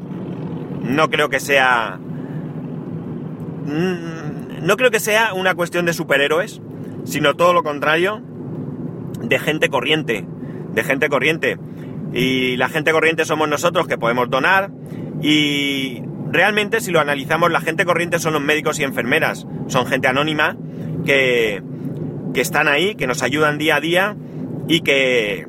no 0.83 1.09
creo 1.09 1.29
que 1.29 1.39
sea... 1.39 1.99
Mm, 3.65 4.65
no 4.65 4.77
creo 4.77 4.91
que 4.91 4.99
sea 4.99 5.33
una 5.33 5.55
cuestión 5.55 5.85
de 5.85 5.93
superhéroes, 5.93 6.61
sino 7.05 7.35
todo 7.35 7.53
lo 7.53 7.63
contrario, 7.63 8.21
de 9.21 9.39
gente 9.39 9.69
corriente. 9.69 10.25
De 10.73 10.83
gente 10.83 11.09
corriente. 11.09 11.57
Y 12.13 12.57
la 12.57 12.69
gente 12.69 12.91
corriente 12.91 13.25
somos 13.25 13.49
nosotros 13.49 13.87
que 13.87 13.97
podemos 13.97 14.29
donar. 14.29 14.71
Y 15.21 16.01
realmente, 16.31 16.81
si 16.81 16.91
lo 16.91 16.99
analizamos, 16.99 17.51
la 17.51 17.61
gente 17.61 17.85
corriente 17.85 18.19
son 18.19 18.33
los 18.33 18.41
médicos 18.41 18.79
y 18.79 18.83
enfermeras. 18.83 19.47
Son 19.67 19.85
gente 19.85 20.07
anónima 20.07 20.57
que, 21.05 21.61
que 22.33 22.41
están 22.41 22.67
ahí, 22.67 22.95
que 22.95 23.07
nos 23.07 23.23
ayudan 23.23 23.57
día 23.57 23.77
a 23.77 23.81
día 23.81 24.15
y 24.67 24.81
que, 24.81 25.47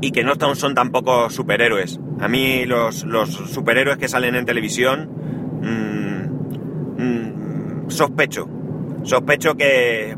y 0.00 0.10
que 0.10 0.24
no 0.24 0.34
son 0.54 0.74
tampoco 0.74 1.30
superhéroes. 1.30 2.00
A 2.20 2.28
mí 2.28 2.64
los, 2.64 3.04
superhéroes 3.50 3.98
que 3.98 4.08
salen 4.08 4.34
en 4.34 4.44
televisión 4.44 5.10
mm, 5.62 7.02
mm, 7.02 7.90
sospecho. 7.90 8.48
Sospecho 9.02 9.56
que 9.56 10.16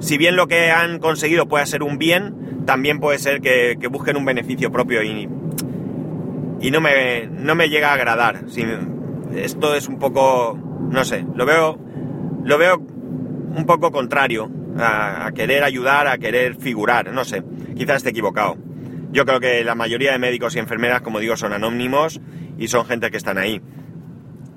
si 0.00 0.18
bien 0.18 0.36
lo 0.36 0.46
que 0.46 0.70
han 0.70 0.98
conseguido 0.98 1.46
puede 1.46 1.66
ser 1.66 1.82
un 1.82 1.98
bien, 1.98 2.64
también 2.66 3.00
puede 3.00 3.18
ser 3.18 3.40
que, 3.40 3.76
busquen 3.90 4.16
un 4.16 4.24
beneficio 4.24 4.70
propio 4.70 5.02
y, 5.02 5.28
y 6.60 6.70
no, 6.70 6.80
me, 6.80 7.26
no 7.26 7.54
me 7.54 7.68
llega 7.68 7.90
a 7.90 7.94
agradar. 7.94 8.44
Si, 8.48 8.64
esto 9.34 9.74
es 9.74 9.88
un 9.88 9.98
poco, 9.98 10.58
no 10.90 11.04
sé, 11.04 11.24
lo 11.34 11.46
veo, 11.46 11.78
lo 12.44 12.58
veo 12.58 12.76
un 12.76 13.64
poco 13.66 13.90
contrario 13.90 14.50
a, 14.78 15.26
a 15.26 15.32
querer 15.32 15.64
ayudar, 15.64 16.08
a 16.08 16.18
querer 16.18 16.56
figurar, 16.56 17.12
no 17.12 17.24
sé, 17.24 17.42
quizás 17.76 17.96
esté 17.96 18.10
equivocado. 18.10 18.56
Yo 19.12 19.24
creo 19.24 19.40
que 19.40 19.64
la 19.64 19.74
mayoría 19.74 20.12
de 20.12 20.18
médicos 20.18 20.56
y 20.56 20.58
enfermeras, 20.58 21.00
como 21.00 21.20
digo, 21.20 21.36
son 21.36 21.52
anónimos 21.52 22.20
y 22.58 22.68
son 22.68 22.84
gente 22.84 23.10
que 23.10 23.16
están 23.16 23.38
ahí. 23.38 23.62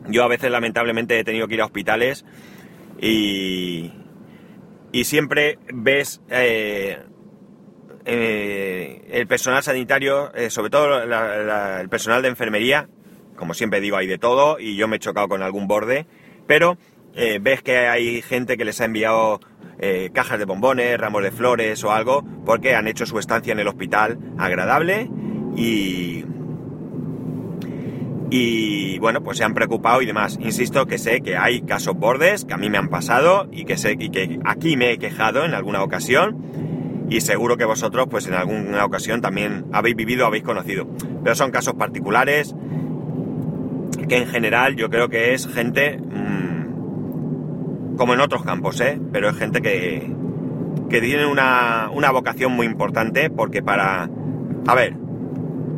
Yo 0.10 0.24
a 0.24 0.28
veces 0.28 0.52
lamentablemente 0.52 1.20
he 1.20 1.24
tenido 1.24 1.48
que 1.48 1.54
ir 1.54 1.62
a 1.62 1.66
hospitales 1.66 2.26
y, 3.00 3.92
y 4.92 5.04
siempre 5.04 5.60
ves 5.74 6.22
eh, 6.30 7.00
eh, 8.06 9.02
el 9.12 9.28
personal 9.28 9.64
sanitario, 9.64 10.34
eh, 10.34 10.50
sobre 10.50 10.70
todo 10.70 11.02
el 11.02 11.90
personal 11.90 12.22
de 12.22 12.30
enfermería, 12.30 12.88
como 13.36 13.54
siempre 13.54 13.82
digo, 13.82 13.98
hay 13.98 14.08
de 14.08 14.18
todo 14.18 14.60
y 14.60 14.76
yo 14.76 14.88
me 14.88 14.98
he 14.98 15.00
chocado 15.00 15.30
con 15.30 15.42
algún 15.42 15.68
borde, 15.68 16.06
pero 16.48 16.78
ves 17.42 17.62
que 17.62 17.88
hay 17.88 18.22
gente 18.22 18.56
que 18.56 18.66
les 18.66 18.80
ha 18.82 18.86
enviado 18.86 19.40
cajas 20.14 20.40
de 20.40 20.46
bombones, 20.46 20.98
ramos 20.98 21.24
de 21.24 21.32
flores 21.32 21.84
o 21.84 21.92
algo, 21.92 22.24
porque 22.46 22.76
han 22.76 22.88
hecho 22.88 23.06
su 23.06 23.18
estancia 23.20 23.54
en 23.54 23.60
el 23.60 23.68
hospital 23.68 24.18
agradable 24.38 25.10
y, 25.56 26.26
y 28.30 29.00
bueno, 29.00 29.24
pues 29.24 29.38
se 29.40 29.44
han 29.44 29.54
preocupado 29.54 30.02
y 30.02 30.06
demás. 30.06 30.38
Insisto 30.40 30.86
que 30.86 30.98
sé 30.98 31.22
que 31.22 31.38
hay 31.38 31.62
casos 31.62 31.96
bordes 31.96 32.46
que 32.46 32.54
a 32.54 32.58
mí 32.58 32.70
me 32.70 32.78
han 32.78 32.90
pasado 32.90 33.48
y 33.52 33.66
que 33.66 33.78
sé 33.78 33.96
y 34.00 34.10
que 34.10 34.40
aquí 34.46 34.78
me 34.78 34.92
he 34.92 35.00
quejado 35.00 35.46
en 35.46 35.54
alguna 35.54 35.84
ocasión 35.84 37.08
y 37.10 37.22
seguro 37.22 37.58
que 37.58 37.66
vosotros 37.66 38.08
pues 38.10 38.28
en 38.28 38.36
alguna 38.36 38.86
ocasión 38.86 39.22
también 39.22 39.66
habéis 39.74 39.96
vivido, 39.96 40.28
habéis 40.28 40.44
conocido. 40.44 40.88
Pero 41.24 41.36
son 41.36 41.50
casos 41.52 41.74
particulares 41.74 42.56
que 44.08 44.18
en 44.18 44.28
general 44.28 44.76
yo 44.76 44.90
creo 44.90 45.10
que 45.10 45.34
es 45.34 45.48
gente 45.48 45.98
mm, 45.98 47.96
como 47.98 48.14
en 48.14 48.22
otros 48.22 48.44
campos, 48.44 48.80
¿eh? 48.80 49.00
Pero 49.12 49.30
es 49.30 49.38
gente 49.38 49.62
que, 49.62 50.14
que 50.90 51.02
tiene 51.02 51.26
una, 51.26 51.90
una 51.92 52.12
vocación 52.12 52.52
muy 52.52 52.68
importante 52.68 53.32
porque 53.32 53.64
para, 53.64 54.08
a 54.68 54.76
ver, 54.76 54.96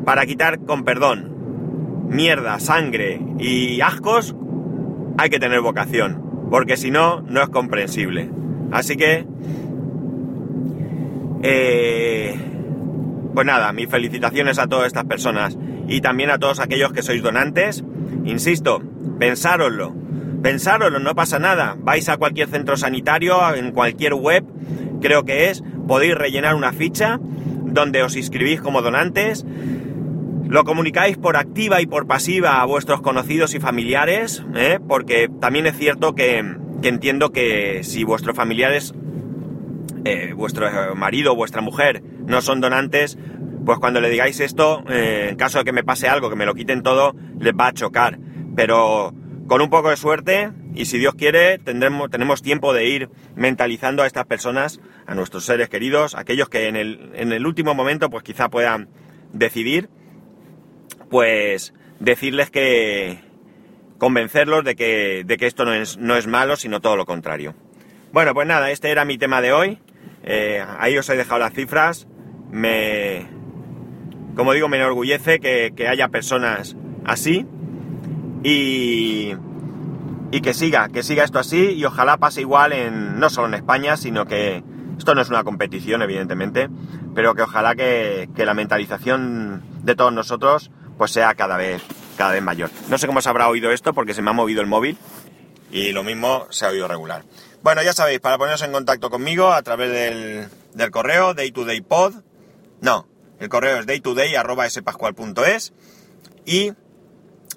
para 0.03 0.25
quitar 0.25 0.59
con 0.59 0.83
perdón 0.83 1.30
mierda, 2.11 2.59
sangre 2.59 3.19
y 3.39 3.81
ascos 3.81 4.35
hay 5.17 5.29
que 5.29 5.39
tener 5.39 5.61
vocación, 5.61 6.47
porque 6.49 6.77
si 6.77 6.91
no, 6.91 7.21
no 7.21 7.41
es 7.41 7.49
comprensible. 7.49 8.29
Así 8.71 8.95
que, 8.97 9.25
eh, 11.43 12.35
pues 13.33 13.45
nada, 13.45 13.71
mis 13.73 13.89
felicitaciones 13.89 14.59
a 14.59 14.67
todas 14.67 14.87
estas 14.87 15.05
personas 15.05 15.57
y 15.87 16.01
también 16.01 16.29
a 16.29 16.37
todos 16.37 16.59
aquellos 16.59 16.91
que 16.91 17.01
sois 17.01 17.21
donantes. 17.21 17.83
Insisto, 18.25 18.81
pensároslo, 19.19 19.93
pensároslo, 20.41 20.99
no 20.99 21.15
pasa 21.15 21.39
nada. 21.39 21.75
Vais 21.79 22.07
a 22.09 22.17
cualquier 22.17 22.49
centro 22.49 22.77
sanitario, 22.77 23.55
en 23.55 23.71
cualquier 23.71 24.13
web, 24.13 24.45
creo 25.01 25.25
que 25.25 25.49
es, 25.49 25.63
podéis 25.87 26.15
rellenar 26.15 26.55
una 26.55 26.73
ficha 26.73 27.19
donde 27.65 28.03
os 28.03 28.15
inscribís 28.15 28.61
como 28.61 28.81
donantes. 28.81 29.45
Lo 30.51 30.65
comunicáis 30.65 31.17
por 31.17 31.37
activa 31.37 31.81
y 31.81 31.85
por 31.85 32.07
pasiva 32.07 32.61
a 32.61 32.65
vuestros 32.65 32.99
conocidos 32.99 33.55
y 33.55 33.61
familiares, 33.61 34.43
¿eh? 34.53 34.79
porque 34.85 35.29
también 35.39 35.65
es 35.65 35.77
cierto 35.77 36.13
que, 36.13 36.43
que, 36.81 36.89
entiendo 36.89 37.31
que 37.31 37.85
si 37.85 38.03
vuestros 38.03 38.35
familiares, 38.35 38.93
eh, 40.03 40.33
vuestro 40.35 40.67
marido 40.93 41.31
o 41.31 41.35
vuestra 41.37 41.61
mujer 41.61 42.03
no 42.25 42.41
son 42.41 42.59
donantes, 42.59 43.17
pues 43.65 43.79
cuando 43.79 44.01
le 44.01 44.09
digáis 44.09 44.41
esto, 44.41 44.83
eh, 44.89 45.27
en 45.29 45.37
caso 45.37 45.59
de 45.59 45.63
que 45.63 45.71
me 45.71 45.85
pase 45.85 46.09
algo, 46.09 46.29
que 46.29 46.35
me 46.35 46.45
lo 46.45 46.53
quiten 46.53 46.83
todo, 46.83 47.15
les 47.39 47.53
va 47.53 47.67
a 47.67 47.73
chocar. 47.73 48.19
Pero 48.53 49.13
con 49.47 49.61
un 49.61 49.69
poco 49.69 49.89
de 49.89 49.95
suerte, 49.95 50.51
y 50.75 50.83
si 50.83 50.97
Dios 50.97 51.15
quiere, 51.15 51.59
tendremos, 51.59 52.09
tenemos 52.09 52.41
tiempo 52.41 52.73
de 52.73 52.89
ir 52.89 53.09
mentalizando 53.35 54.03
a 54.03 54.05
estas 54.05 54.25
personas, 54.25 54.81
a 55.07 55.15
nuestros 55.15 55.45
seres 55.45 55.69
queridos, 55.69 56.13
aquellos 56.13 56.49
que 56.49 56.67
en 56.67 56.75
el, 56.75 57.11
en 57.15 57.31
el 57.31 57.47
último 57.47 57.73
momento, 57.73 58.09
pues 58.09 58.23
quizá 58.23 58.49
puedan 58.49 58.89
decidir, 59.31 59.87
pues 61.11 61.73
decirles 61.99 62.49
que 62.49 63.19
convencerlos 63.99 64.63
de 64.63 64.75
que, 64.75 65.23
de 65.25 65.37
que 65.37 65.45
esto 65.45 65.65
no 65.65 65.73
es, 65.73 65.97
no 65.97 66.15
es 66.15 66.25
malo, 66.25 66.55
sino 66.55 66.79
todo 66.79 66.95
lo 66.95 67.05
contrario. 67.05 67.53
Bueno, 68.13 68.33
pues 68.33 68.47
nada, 68.47 68.71
este 68.71 68.89
era 68.89 69.05
mi 69.05 69.17
tema 69.17 69.41
de 69.41 69.51
hoy. 69.51 69.77
Eh, 70.23 70.63
ahí 70.79 70.97
os 70.97 71.07
he 71.09 71.15
dejado 71.17 71.39
las 71.39 71.53
cifras. 71.53 72.07
Me, 72.49 73.27
como 74.35 74.53
digo, 74.53 74.69
me 74.69 74.77
enorgullece 74.77 75.39
que, 75.39 75.73
que 75.75 75.87
haya 75.87 76.07
personas 76.07 76.75
así 77.05 77.45
y, 78.43 79.33
y, 80.31 80.41
que 80.41 80.53
siga, 80.53 80.87
que 80.89 81.03
siga 81.03 81.25
esto 81.25 81.39
así 81.39 81.73
y 81.73 81.83
ojalá 81.85 82.17
pase 82.17 82.41
igual 82.41 82.71
en, 82.73 83.19
no 83.19 83.29
solo 83.29 83.49
en 83.49 83.53
España, 83.55 83.97
sino 83.97 84.25
que 84.25 84.63
esto 84.97 85.13
no 85.13 85.21
es 85.21 85.29
una 85.29 85.43
competición, 85.43 86.01
evidentemente, 86.01 86.69
pero 87.13 87.35
que 87.35 87.41
ojalá 87.41 87.75
que, 87.75 88.29
que 88.35 88.45
la 88.45 88.53
mentalización 88.53 89.61
de 89.83 89.95
todos 89.95 90.13
nosotros 90.13 90.71
pues 90.97 91.11
sea 91.11 91.33
cada 91.35 91.57
vez, 91.57 91.81
cada 92.17 92.33
vez 92.33 92.41
mayor. 92.41 92.69
No 92.89 92.97
sé 92.97 93.07
cómo 93.07 93.21
se 93.21 93.29
habrá 93.29 93.47
oído 93.47 93.71
esto 93.71 93.93
porque 93.93 94.13
se 94.13 94.21
me 94.21 94.29
ha 94.29 94.33
movido 94.33 94.61
el 94.61 94.67
móvil 94.67 94.97
y 95.71 95.91
lo 95.91 96.03
mismo 96.03 96.47
se 96.49 96.65
ha 96.65 96.69
oído 96.69 96.87
regular. 96.87 97.23
Bueno, 97.63 97.83
ya 97.83 97.93
sabéis, 97.93 98.19
para 98.19 98.37
poneros 98.37 98.61
en 98.63 98.71
contacto 98.71 99.09
conmigo 99.09 99.51
a 99.51 99.61
través 99.61 99.91
del, 99.91 100.47
del 100.73 100.91
correo 100.91 101.33
daytodaypod, 101.33 102.15
no, 102.81 103.07
el 103.39 103.49
correo 103.49 103.79
es 103.79 103.85
daytoday.spascual.es 103.85 105.73
y 106.45 106.73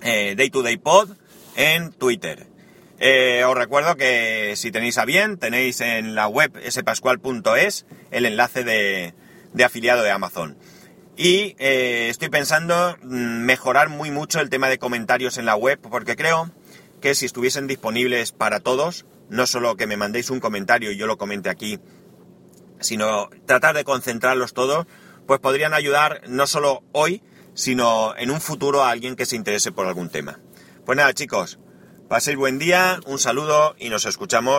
eh, 0.02 0.34
daytodaypod 0.36 1.10
en 1.56 1.92
Twitter. 1.92 2.46
Eh, 2.98 3.44
os 3.44 3.54
recuerdo 3.56 3.96
que 3.96 4.54
si 4.56 4.70
tenéis 4.70 4.98
a 4.98 5.04
bien, 5.04 5.36
tenéis 5.38 5.80
en 5.80 6.14
la 6.14 6.28
web 6.28 6.52
spascual.es 6.70 7.86
el 8.10 8.26
enlace 8.26 8.64
de, 8.64 9.14
de, 9.52 9.64
afiliado 9.64 10.02
de 10.02 10.10
Amazon. 10.10 10.56
Y 11.16 11.54
eh, 11.58 12.08
estoy 12.10 12.28
pensando 12.28 12.96
mejorar 13.02 13.88
muy 13.88 14.10
mucho 14.10 14.40
el 14.40 14.50
tema 14.50 14.68
de 14.68 14.78
comentarios 14.78 15.38
en 15.38 15.46
la 15.46 15.54
web, 15.54 15.78
porque 15.80 16.16
creo 16.16 16.50
que 17.00 17.14
si 17.14 17.26
estuviesen 17.26 17.66
disponibles 17.66 18.32
para 18.32 18.60
todos, 18.60 19.06
no 19.28 19.46
solo 19.46 19.76
que 19.76 19.86
me 19.86 19.96
mandéis 19.96 20.30
un 20.30 20.40
comentario 20.40 20.90
y 20.90 20.96
yo 20.96 21.06
lo 21.06 21.16
comente 21.16 21.50
aquí, 21.50 21.78
sino 22.80 23.28
tratar 23.46 23.76
de 23.76 23.84
concentrarlos 23.84 24.54
todos, 24.54 24.86
pues 25.26 25.38
podrían 25.40 25.72
ayudar 25.72 26.22
no 26.26 26.46
solo 26.46 26.82
hoy, 26.92 27.22
sino 27.54 28.16
en 28.16 28.30
un 28.30 28.40
futuro 28.40 28.82
a 28.82 28.90
alguien 28.90 29.14
que 29.14 29.26
se 29.26 29.36
interese 29.36 29.70
por 29.70 29.86
algún 29.86 30.10
tema. 30.10 30.40
Pues 30.84 30.96
nada, 30.96 31.14
chicos, 31.14 31.60
paséis 32.08 32.36
buen 32.36 32.58
día, 32.58 32.98
un 33.06 33.18
saludo 33.18 33.76
y 33.78 33.88
nos 33.88 34.04
escuchamos. 34.04 34.52